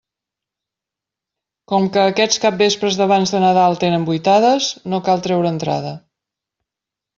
Com 1.71 1.85
que 1.97 2.05
aquests 2.13 2.41
capvespres 2.47 2.97
d'abans 3.03 3.35
de 3.35 3.43
Nadal 3.45 3.79
tenen 3.85 4.09
vuitades, 4.09 4.73
no 4.95 5.03
cal 5.11 5.25
traure 5.29 5.55
entrada. 5.59 5.95